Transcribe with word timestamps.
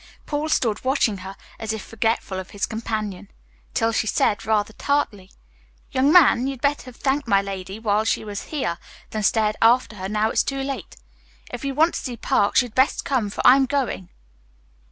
Paul 0.25 0.49
stood 0.49 0.83
watching 0.83 1.17
her, 1.19 1.35
as 1.59 1.71
if 1.73 1.83
forgetful 1.85 2.39
of 2.39 2.49
his 2.49 2.65
companion, 2.65 3.29
till 3.75 3.91
she 3.91 4.07
said, 4.07 4.47
rather 4.47 4.73
tartly, 4.73 5.29
"Young 5.91 6.11
man, 6.11 6.47
you'd 6.47 6.59
better 6.59 6.85
have 6.85 6.95
thanked 6.95 7.27
my 7.27 7.39
lady 7.39 7.77
while 7.77 8.03
she 8.03 8.25
was 8.25 8.45
here 8.45 8.79
than 9.11 9.21
stare 9.21 9.53
after 9.61 9.97
her 9.97 10.09
now 10.09 10.31
it's 10.31 10.43
too 10.43 10.63
late. 10.63 10.95
If 11.53 11.63
you 11.63 11.75
want 11.75 11.93
to 11.93 11.99
see 11.99 12.17
Parks, 12.17 12.63
you'd 12.63 12.73
best 12.73 13.05
come, 13.05 13.29
for 13.29 13.45
I'm 13.45 13.67
going." 13.67 14.09